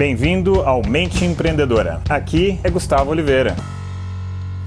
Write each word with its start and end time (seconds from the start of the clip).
Bem-vindo 0.00 0.62
ao 0.62 0.80
Mente 0.80 1.26
Empreendedora. 1.26 2.00
Aqui 2.08 2.58
é 2.64 2.70
Gustavo 2.70 3.10
Oliveira. 3.10 3.54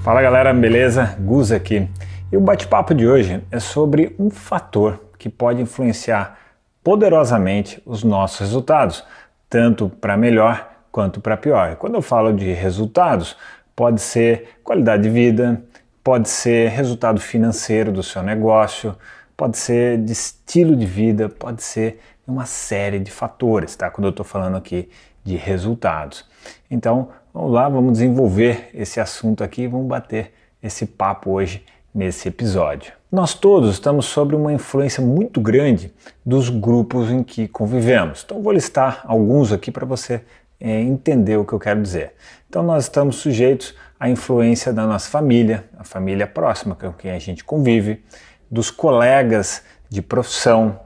Fala 0.04 0.22
galera, 0.22 0.54
beleza? 0.54 1.16
Gus 1.18 1.50
aqui. 1.50 1.88
E 2.30 2.36
o 2.36 2.40
bate-papo 2.40 2.94
de 2.94 3.04
hoje 3.04 3.42
é 3.50 3.58
sobre 3.58 4.14
um 4.16 4.30
fator 4.30 5.06
que 5.18 5.28
pode 5.28 5.60
influenciar 5.60 6.38
poderosamente 6.84 7.82
os 7.84 8.04
nossos 8.04 8.38
resultados, 8.38 9.04
tanto 9.50 9.88
para 9.88 10.16
melhor 10.16 10.70
quanto 10.92 11.20
para 11.20 11.36
pior. 11.36 11.72
E 11.72 11.74
quando 11.74 11.96
eu 11.96 12.02
falo 12.02 12.32
de 12.32 12.52
resultados, 12.52 13.36
pode 13.74 14.00
ser 14.00 14.60
qualidade 14.62 15.02
de 15.02 15.10
vida, 15.10 15.60
pode 16.04 16.28
ser 16.28 16.70
resultado 16.70 17.20
financeiro 17.20 17.90
do 17.90 18.04
seu 18.04 18.22
negócio, 18.22 18.94
pode 19.36 19.58
ser 19.58 19.98
de 19.98 20.12
estilo 20.12 20.76
de 20.76 20.86
vida, 20.86 21.28
pode 21.28 21.60
ser 21.60 21.98
uma 22.24 22.46
série 22.46 23.00
de 23.00 23.10
fatores, 23.10 23.74
tá? 23.74 23.90
Quando 23.90 24.04
eu 24.04 24.10
estou 24.10 24.24
falando 24.24 24.56
aqui 24.56 24.88
de 25.24 25.36
resultados. 25.36 26.24
Então, 26.70 27.08
vamos 27.32 27.52
lá, 27.52 27.68
vamos 27.68 27.94
desenvolver 27.94 28.70
esse 28.74 29.00
assunto 29.00 29.42
aqui, 29.42 29.66
vamos 29.66 29.88
bater 29.88 30.32
esse 30.62 30.86
papo 30.86 31.30
hoje 31.30 31.64
nesse 31.94 32.28
episódio. 32.28 32.92
Nós 33.10 33.32
todos 33.32 33.70
estamos 33.70 34.06
sob 34.06 34.34
uma 34.34 34.52
influência 34.52 35.02
muito 35.02 35.40
grande 35.40 35.92
dos 36.26 36.48
grupos 36.48 37.10
em 37.10 37.22
que 37.22 37.46
convivemos. 37.46 38.22
Então, 38.24 38.42
vou 38.42 38.52
listar 38.52 39.02
alguns 39.04 39.52
aqui 39.52 39.70
para 39.70 39.86
você 39.86 40.22
é, 40.60 40.80
entender 40.80 41.36
o 41.36 41.44
que 41.44 41.52
eu 41.52 41.58
quero 41.58 41.80
dizer. 41.80 42.12
Então, 42.48 42.62
nós 42.62 42.84
estamos 42.84 43.16
sujeitos 43.16 43.74
à 43.98 44.08
influência 44.08 44.72
da 44.72 44.86
nossa 44.86 45.08
família, 45.08 45.64
a 45.78 45.84
família 45.84 46.26
próxima 46.26 46.74
com 46.74 46.92
quem 46.92 47.12
a 47.12 47.18
gente 47.18 47.44
convive, 47.44 48.04
dos 48.50 48.70
colegas 48.70 49.62
de 49.88 50.02
profissão, 50.02 50.80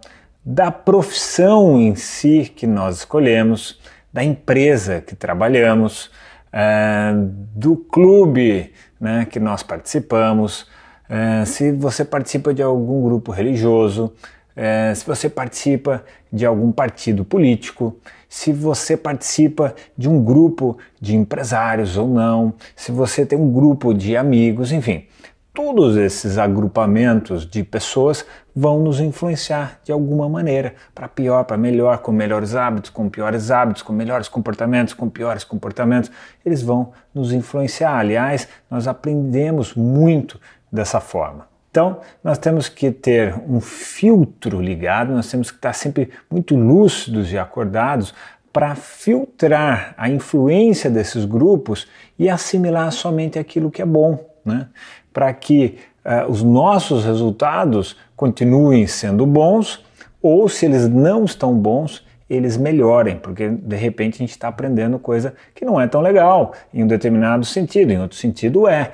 da 0.44 0.70
profissão 0.70 1.80
em 1.80 1.94
si 1.94 2.52
que 2.54 2.66
nós 2.66 2.98
escolhemos, 2.98 3.80
da 4.12 4.22
empresa 4.24 5.00
que 5.00 5.14
trabalhamos, 5.14 6.10
é, 6.52 7.12
do 7.54 7.76
clube 7.76 8.72
né, 9.00 9.26
que 9.30 9.38
nós 9.38 9.62
participamos, 9.62 10.66
é, 11.08 11.44
se 11.44 11.72
você 11.72 12.04
participa 12.04 12.52
de 12.52 12.62
algum 12.62 13.02
grupo 13.02 13.32
religioso, 13.32 14.12
é, 14.56 14.92
se 14.94 15.06
você 15.06 15.28
participa 15.28 16.04
de 16.32 16.44
algum 16.44 16.72
partido 16.72 17.24
político, 17.24 17.96
se 18.28 18.52
você 18.52 18.96
participa 18.96 19.74
de 19.96 20.08
um 20.08 20.22
grupo 20.22 20.76
de 21.00 21.16
empresários 21.16 21.96
ou 21.96 22.08
não, 22.08 22.52
se 22.74 22.92
você 22.92 23.24
tem 23.24 23.38
um 23.38 23.50
grupo 23.52 23.94
de 23.94 24.16
amigos, 24.16 24.72
enfim 24.72 25.06
todos 25.52 25.96
esses 25.96 26.38
agrupamentos 26.38 27.44
de 27.44 27.64
pessoas 27.64 28.24
vão 28.54 28.80
nos 28.80 29.00
influenciar 29.00 29.80
de 29.82 29.90
alguma 29.90 30.28
maneira, 30.28 30.74
para 30.94 31.08
pior, 31.08 31.44
para 31.44 31.56
melhor, 31.56 31.98
com 31.98 32.12
melhores 32.12 32.54
hábitos, 32.54 32.90
com 32.90 33.08
piores 33.08 33.50
hábitos, 33.50 33.82
com 33.82 33.92
melhores 33.92 34.28
comportamentos, 34.28 34.94
com 34.94 35.08
piores 35.08 35.44
comportamentos, 35.44 36.10
eles 36.44 36.62
vão 36.62 36.92
nos 37.14 37.32
influenciar. 37.32 37.98
Aliás, 37.98 38.48
nós 38.70 38.86
aprendemos 38.86 39.74
muito 39.74 40.40
dessa 40.70 41.00
forma. 41.00 41.48
Então, 41.70 42.00
nós 42.24 42.38
temos 42.38 42.68
que 42.68 42.90
ter 42.90 43.34
um 43.48 43.60
filtro 43.60 44.60
ligado, 44.60 45.12
nós 45.12 45.30
temos 45.30 45.50
que 45.50 45.58
estar 45.58 45.72
sempre 45.72 46.10
muito 46.30 46.56
lúcidos 46.56 47.32
e 47.32 47.38
acordados 47.38 48.14
para 48.52 48.74
filtrar 48.74 49.94
a 49.96 50.08
influência 50.08 50.90
desses 50.90 51.24
grupos 51.24 51.86
e 52.18 52.28
assimilar 52.28 52.90
somente 52.90 53.38
aquilo 53.38 53.70
que 53.70 53.82
é 53.82 53.86
bom 53.86 54.27
né? 54.44 54.68
para 55.12 55.32
que 55.32 55.78
uh, 56.04 56.30
os 56.30 56.42
nossos 56.42 57.04
resultados 57.04 57.96
continuem 58.16 58.86
sendo 58.86 59.26
bons 59.26 59.84
ou, 60.20 60.48
se 60.48 60.66
eles 60.66 60.88
não 60.88 61.24
estão 61.24 61.54
bons, 61.54 62.04
eles 62.28 62.56
melhorem, 62.56 63.16
porque 63.16 63.48
de 63.48 63.76
repente 63.76 64.16
a 64.16 64.18
gente 64.18 64.30
está 64.30 64.48
aprendendo 64.48 64.98
coisa 64.98 65.34
que 65.54 65.64
não 65.64 65.80
é 65.80 65.86
tão 65.86 66.02
legal 66.02 66.52
em 66.74 66.84
um 66.84 66.86
determinado 66.86 67.44
sentido, 67.44 67.90
em 67.90 67.98
outro 67.98 68.18
sentido 68.18 68.68
é. 68.68 68.92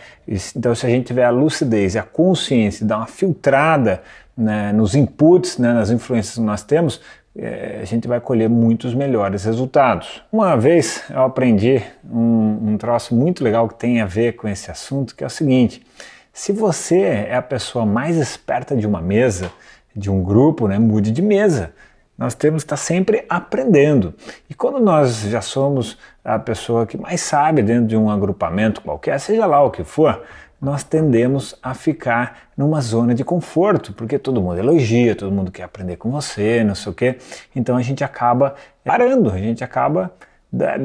Então, 0.55 0.75
se 0.75 0.87
a 0.87 0.89
gente 0.89 1.06
tiver 1.06 1.25
a 1.25 1.31
lucidez 1.31 1.95
e 1.95 1.98
a 1.98 2.03
consciência, 2.03 2.87
dar 2.87 2.99
uma 2.99 3.06
filtrada 3.06 4.03
né, 4.37 4.72
nos 4.72 4.94
inputs, 4.94 5.59
né, 5.59 5.72
nas 5.72 5.91
influências 5.91 6.37
que 6.37 6.41
nós 6.41 6.62
temos, 6.62 7.00
é, 7.37 7.81
a 7.83 7.84
gente 7.84 8.06
vai 8.06 8.21
colher 8.21 8.49
muitos 8.49 8.95
melhores 8.95 9.45
resultados. 9.45 10.22
Uma 10.31 10.56
vez 10.56 11.03
eu 11.11 11.22
aprendi 11.22 11.83
um, 12.09 12.72
um 12.72 12.78
troço 12.78 13.15
muito 13.15 13.43
legal 13.43 13.69
que 13.69 13.75
tem 13.75 14.00
a 14.00 14.06
ver 14.06 14.34
com 14.34 14.47
esse 14.47 14.71
assunto, 14.71 15.17
que 15.17 15.25
é 15.25 15.27
o 15.27 15.31
seguinte: 15.31 15.84
se 16.33 16.53
você 16.53 17.00
é 17.00 17.34
a 17.34 17.43
pessoa 17.43 17.84
mais 17.84 18.17
esperta 18.17 18.77
de 18.77 18.87
uma 18.87 19.00
mesa, 19.00 19.50
de 19.95 20.11
um 20.11 20.22
grupo, 20.22 20.69
né, 20.69 20.78
mude 20.78 21.11
de 21.11 21.22
mesa. 21.22 21.72
Nós 22.17 22.33
temos 22.33 22.62
que 22.62 22.67
estar 22.67 22.77
sempre 22.77 23.25
aprendendo. 23.28 24.15
E 24.49 24.55
quando 24.55 24.78
nós 24.78 25.22
já 25.22 25.41
somos 25.41 25.99
a 26.25 26.39
pessoa 26.39 26.87
que 26.87 26.97
mais 26.97 27.21
sabe 27.21 27.61
dentro 27.61 27.87
de 27.89 27.97
um 27.97 28.09
agrupamento 28.09 28.81
qualquer, 28.81 29.19
seja 29.19 29.47
lá 29.47 29.61
o 29.62 29.71
que 29.71 29.83
for, 29.83 30.22
nós 30.64 30.82
tendemos 30.82 31.54
a 31.62 31.75
ficar 31.75 32.48
numa 32.56 32.80
zona 32.80 33.14
de 33.14 33.22
conforto, 33.22 33.92
porque 33.92 34.19
todo 34.19 34.41
mundo 34.41 34.58
elogia, 34.58 35.14
todo 35.14 35.30
mundo 35.30 35.52
quer 35.52 35.64
aprender 35.64 35.97
com 35.97 36.10
você, 36.10 36.64
não 36.64 36.75
sei 36.75 36.91
o 36.91 36.94
quê. 36.94 37.19
Então 37.54 37.76
a 37.76 37.82
gente 37.82 38.02
acaba 38.02 38.54
parando, 38.82 39.30
a 39.30 39.38
gente 39.38 39.62
acaba 39.62 40.10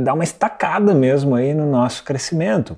dá 0.03 0.13
uma 0.13 0.23
estacada 0.23 0.94
mesmo 0.94 1.35
aí 1.35 1.53
no 1.53 1.66
nosso 1.66 2.03
crescimento. 2.03 2.75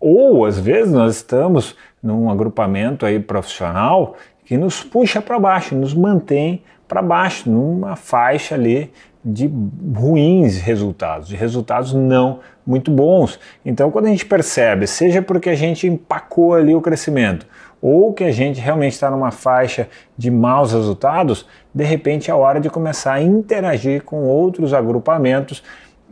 Ou 0.00 0.46
às 0.46 0.58
vezes 0.58 0.92
nós 0.92 1.16
estamos 1.16 1.76
num 2.02 2.30
agrupamento 2.30 3.04
aí 3.04 3.18
profissional 3.18 4.16
que 4.44 4.56
nos 4.56 4.82
puxa 4.82 5.20
para 5.20 5.38
baixo, 5.38 5.74
nos 5.74 5.92
mantém 5.92 6.62
para 6.86 7.02
baixo, 7.02 7.50
numa 7.50 7.96
faixa 7.96 8.54
ali 8.54 8.90
de 9.24 9.50
ruins 9.94 10.58
resultados, 10.58 11.28
de 11.28 11.36
resultados 11.36 11.92
não 11.92 12.40
muito 12.66 12.90
bons. 12.90 13.38
Então, 13.64 13.90
quando 13.90 14.06
a 14.06 14.10
gente 14.10 14.26
percebe, 14.26 14.86
seja 14.86 15.22
porque 15.22 15.50
a 15.50 15.54
gente 15.54 15.86
empacou 15.86 16.54
ali 16.54 16.74
o 16.74 16.80
crescimento, 16.80 17.46
ou 17.80 18.12
que 18.12 18.24
a 18.24 18.30
gente 18.30 18.60
realmente 18.60 18.92
está 18.92 19.10
numa 19.10 19.30
faixa 19.30 19.88
de 20.16 20.30
maus 20.30 20.72
resultados, 20.72 21.46
de 21.72 21.84
repente 21.84 22.30
é 22.30 22.34
hora 22.34 22.60
de 22.60 22.68
começar 22.68 23.14
a 23.14 23.22
interagir 23.22 24.02
com 24.02 24.24
outros 24.24 24.74
agrupamentos 24.74 25.62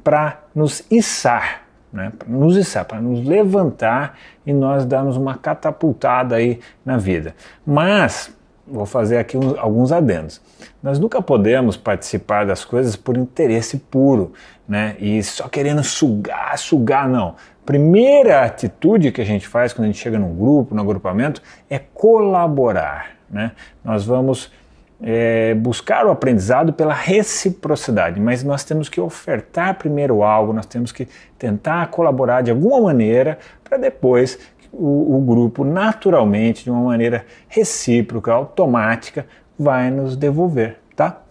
para 0.02 0.40
nos 0.54 0.84
içar, 0.90 1.62
né? 1.92 2.12
para 2.16 2.28
nos 2.28 2.56
içar, 2.56 2.84
para 2.84 3.00
nos 3.00 3.26
levantar 3.26 4.16
e 4.46 4.52
nós 4.52 4.84
darmos 4.84 5.16
uma 5.16 5.36
catapultada 5.36 6.36
aí 6.36 6.60
na 6.84 6.96
vida. 6.96 7.34
Mas 7.66 8.34
vou 8.66 8.86
fazer 8.86 9.18
aqui 9.18 9.36
uns, 9.36 9.56
alguns 9.58 9.92
adendos. 9.92 10.40
Nós 10.82 10.98
nunca 10.98 11.22
podemos 11.22 11.76
participar 11.76 12.44
das 12.44 12.64
coisas 12.64 12.96
por 12.96 13.16
interesse 13.16 13.78
puro, 13.78 14.32
né? 14.68 14.96
E 14.98 15.22
só 15.22 15.48
querendo 15.48 15.82
sugar, 15.84 16.58
sugar, 16.58 17.08
não. 17.08 17.36
Primeira 17.64 18.44
atitude 18.44 19.12
que 19.12 19.20
a 19.20 19.24
gente 19.24 19.46
faz 19.46 19.72
quando 19.72 19.84
a 19.84 19.86
gente 19.86 19.98
chega 19.98 20.18
num 20.18 20.34
grupo, 20.34 20.74
num 20.74 20.82
agrupamento, 20.82 21.42
é 21.68 21.78
colaborar, 21.78 23.16
né? 23.30 23.52
Nós 23.84 24.04
vamos 24.04 24.50
é, 25.02 25.54
buscar 25.54 26.06
o 26.06 26.10
aprendizado 26.10 26.72
pela 26.72 26.94
reciprocidade, 26.94 28.20
mas 28.20 28.42
nós 28.42 28.64
temos 28.64 28.88
que 28.88 29.00
ofertar 29.00 29.76
primeiro 29.76 30.22
algo, 30.22 30.52
nós 30.52 30.66
temos 30.66 30.90
que 30.90 31.06
tentar 31.38 31.88
colaborar 31.88 32.42
de 32.42 32.50
alguma 32.50 32.80
maneira 32.80 33.38
para 33.62 33.76
depois 33.76 34.38
o, 34.78 35.16
o 35.16 35.20
grupo 35.20 35.64
naturalmente, 35.64 36.64
de 36.64 36.70
uma 36.70 36.82
maneira 36.82 37.24
recíproca, 37.48 38.32
automática, 38.32 39.26
vai 39.58 39.90
nos 39.90 40.16
devolver, 40.16 40.78
tá? 40.94 41.22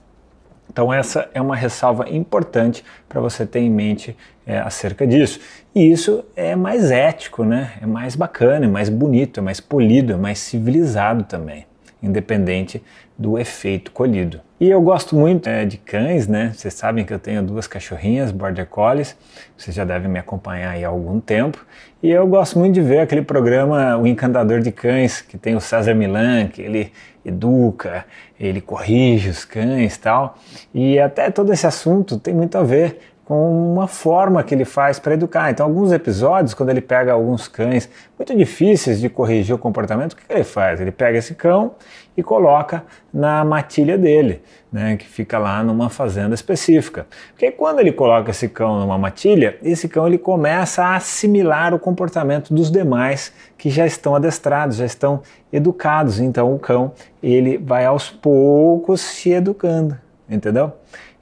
Então 0.69 0.91
essa 0.91 1.29
é 1.33 1.41
uma 1.41 1.55
ressalva 1.55 2.09
importante 2.09 2.83
para 3.07 3.21
você 3.21 3.45
ter 3.45 3.59
em 3.59 3.69
mente 3.69 4.15
é, 4.45 4.59
acerca 4.59 5.05
disso. 5.07 5.39
E 5.73 5.91
isso 5.91 6.25
é 6.35 6.55
mais 6.55 6.91
ético, 6.91 7.43
né? 7.43 7.73
É 7.81 7.85
mais 7.85 8.15
bacana, 8.15 8.65
é 8.65 8.67
mais 8.67 8.89
bonito, 8.89 9.39
é 9.39 9.43
mais 9.43 9.59
polido, 9.59 10.13
é 10.13 10.17
mais 10.17 10.39
civilizado 10.39 11.23
também 11.23 11.65
independente 12.05 12.81
do 13.17 13.37
efeito 13.37 13.91
colhido. 13.91 14.41
E 14.65 14.69
eu 14.71 14.81
gosto 14.81 15.15
muito 15.15 15.47
é, 15.47 15.63
de 15.63 15.77
cães, 15.77 16.27
né? 16.27 16.51
Vocês 16.51 16.73
sabem 16.73 17.05
que 17.05 17.13
eu 17.13 17.19
tenho 17.19 17.43
duas 17.43 17.67
cachorrinhas, 17.67 18.31
Border 18.31 18.65
Collies, 18.65 19.15
vocês 19.55 19.75
já 19.75 19.85
devem 19.85 20.09
me 20.09 20.17
acompanhar 20.17 20.71
aí 20.71 20.83
há 20.83 20.87
algum 20.87 21.19
tempo. 21.19 21.63
E 22.01 22.09
eu 22.09 22.25
gosto 22.25 22.57
muito 22.57 22.73
de 22.73 22.81
ver 22.81 23.01
aquele 23.01 23.21
programa 23.21 23.95
O 23.95 24.07
Encantador 24.07 24.61
de 24.61 24.71
Cães, 24.71 25.21
que 25.21 25.37
tem 25.37 25.55
o 25.55 25.61
César 25.61 25.93
Milan, 25.93 26.47
que 26.47 26.63
ele 26.63 26.91
educa, 27.23 28.05
ele 28.39 28.59
corrige 28.59 29.29
os 29.29 29.45
cães 29.45 29.97
e 29.97 29.99
tal. 29.99 30.35
E 30.73 30.97
até 30.97 31.29
todo 31.29 31.53
esse 31.53 31.67
assunto 31.67 32.17
tem 32.17 32.33
muito 32.33 32.57
a 32.57 32.63
ver 32.63 32.97
com 33.25 33.73
uma 33.73 33.87
forma 33.87 34.43
que 34.43 34.53
ele 34.53 34.65
faz 34.65 34.99
para 34.99 35.15
educar. 35.15 35.49
Então, 35.49 35.65
alguns 35.65 35.91
episódios, 35.91 36.53
quando 36.53 36.69
ele 36.69 36.79
pega 36.79 37.11
alguns 37.11 37.47
cães 37.47 37.89
muito 38.17 38.35
difíceis 38.37 38.99
de 38.99 39.09
corrigir 39.09 39.55
o 39.55 39.57
comportamento, 39.57 40.13
o 40.13 40.15
que, 40.15 40.27
que 40.27 40.31
ele 40.31 40.43
faz? 40.43 40.79
Ele 40.79 40.91
pega 40.91 41.17
esse 41.17 41.33
cão 41.33 41.73
e 42.15 42.21
coloca 42.21 42.83
na 43.11 43.43
matilha 43.43 43.97
dele, 43.97 44.43
né, 44.71 44.95
que 44.95 45.07
fica 45.07 45.39
lá 45.39 45.63
numa 45.63 45.89
fazenda 45.89 46.35
específica. 46.35 47.07
Porque 47.31 47.51
quando 47.51 47.79
ele 47.79 47.91
coloca 47.91 48.29
esse 48.29 48.47
cão 48.47 48.79
numa 48.79 48.97
matilha, 48.97 49.57
esse 49.63 49.89
cão 49.89 50.05
ele 50.05 50.19
começa 50.19 50.83
a 50.83 50.95
assimilar 50.95 51.73
o 51.73 51.79
comportamento 51.79 52.53
dos 52.53 52.69
demais 52.69 53.33
que 53.57 53.71
já 53.71 53.87
estão 53.87 54.15
adestrados, 54.15 54.77
já 54.77 54.85
estão 54.85 55.21
educados. 55.51 56.19
Então, 56.19 56.53
o 56.53 56.59
cão 56.59 56.93
ele 57.23 57.57
vai 57.57 57.85
aos 57.85 58.11
poucos 58.11 59.01
se 59.01 59.31
educando, 59.31 59.97
entendeu? 60.29 60.73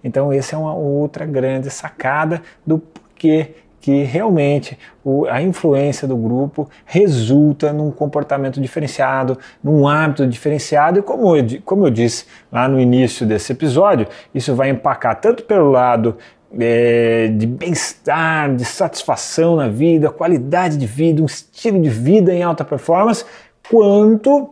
Então, 0.03 0.31
essa 0.31 0.55
é 0.55 0.59
uma 0.59 0.73
outra 0.73 1.25
grande 1.25 1.69
sacada 1.69 2.41
do 2.65 2.77
porquê 2.79 3.55
que 3.83 4.03
realmente 4.03 4.79
o, 5.03 5.25
a 5.25 5.41
influência 5.41 6.07
do 6.07 6.15
grupo 6.15 6.69
resulta 6.85 7.73
num 7.73 7.91
comportamento 7.91 8.61
diferenciado, 8.61 9.37
num 9.61 9.85
hábito 9.85 10.25
diferenciado, 10.25 10.99
e 10.99 11.01
como 11.01 11.35
eu, 11.35 11.45
como 11.65 11.85
eu 11.85 11.91
disse 11.91 12.25
lá 12.49 12.65
no 12.65 12.79
início 12.79 13.25
desse 13.25 13.51
episódio, 13.51 14.07
isso 14.33 14.55
vai 14.55 14.69
empacar 14.69 15.19
tanto 15.19 15.43
pelo 15.43 15.69
lado 15.69 16.17
é, 16.57 17.27
de 17.27 17.45
bem-estar, 17.45 18.55
de 18.55 18.63
satisfação 18.63 19.57
na 19.57 19.67
vida, 19.67 20.09
qualidade 20.09 20.77
de 20.77 20.85
vida, 20.85 21.21
um 21.21 21.25
estilo 21.25 21.81
de 21.81 21.89
vida 21.89 22.33
em 22.33 22.41
alta 22.41 22.63
performance, 22.63 23.25
quanto 23.69 24.51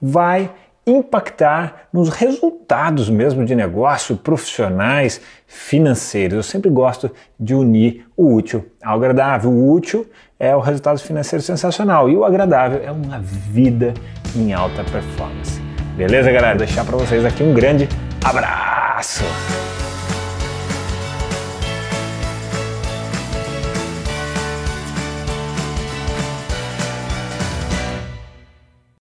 vai 0.00 0.50
impactar 0.86 1.88
nos 1.92 2.08
resultados 2.08 3.08
mesmo 3.08 3.44
de 3.44 3.54
negócio, 3.54 4.16
profissionais, 4.16 5.20
financeiros. 5.46 6.36
Eu 6.36 6.42
sempre 6.42 6.70
gosto 6.70 7.10
de 7.38 7.54
unir 7.54 8.06
o 8.16 8.34
útil 8.34 8.66
ao 8.82 8.96
agradável. 8.96 9.50
O 9.50 9.72
útil 9.72 10.06
é 10.38 10.54
o 10.56 10.60
resultado 10.60 10.98
financeiro 10.98 11.42
sensacional 11.42 12.10
e 12.10 12.16
o 12.16 12.24
agradável 12.24 12.82
é 12.84 12.90
uma 12.90 13.20
vida 13.20 13.94
em 14.34 14.52
alta 14.52 14.82
performance. 14.84 15.60
Beleza, 15.96 16.32
galera? 16.32 16.58
Deixar 16.58 16.84
para 16.84 16.96
vocês 16.96 17.24
aqui 17.24 17.42
um 17.42 17.54
grande 17.54 17.88
abraço. 18.24 19.22